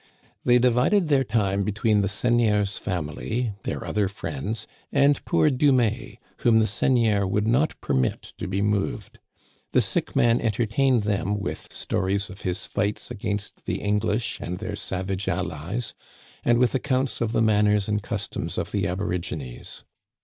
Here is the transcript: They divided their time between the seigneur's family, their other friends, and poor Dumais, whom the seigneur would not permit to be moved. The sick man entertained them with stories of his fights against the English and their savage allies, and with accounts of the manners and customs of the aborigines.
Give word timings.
They 0.43 0.57
divided 0.57 1.09
their 1.09 1.23
time 1.23 1.63
between 1.63 2.01
the 2.01 2.09
seigneur's 2.09 2.79
family, 2.79 3.53
their 3.65 3.85
other 3.85 4.07
friends, 4.07 4.65
and 4.91 5.23
poor 5.25 5.51
Dumais, 5.51 6.17
whom 6.37 6.59
the 6.59 6.65
seigneur 6.65 7.27
would 7.27 7.45
not 7.45 7.79
permit 7.81 8.33
to 8.39 8.47
be 8.47 8.63
moved. 8.63 9.19
The 9.73 9.79
sick 9.81 10.15
man 10.15 10.41
entertained 10.41 11.03
them 11.03 11.39
with 11.39 11.71
stories 11.71 12.31
of 12.31 12.41
his 12.41 12.65
fights 12.65 13.11
against 13.11 13.65
the 13.65 13.79
English 13.81 14.39
and 14.41 14.57
their 14.57 14.75
savage 14.75 15.27
allies, 15.27 15.93
and 16.43 16.57
with 16.57 16.73
accounts 16.73 17.21
of 17.21 17.31
the 17.31 17.43
manners 17.43 17.87
and 17.87 18.01
customs 18.01 18.57
of 18.57 18.71
the 18.71 18.87
aborigines. 18.87 19.83